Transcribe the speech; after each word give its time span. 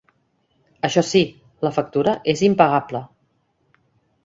Això 0.89 1.03
sí, 1.09 1.21
la 1.67 1.73
factura 1.77 2.15
és 2.35 2.43
impagable. 2.51 3.05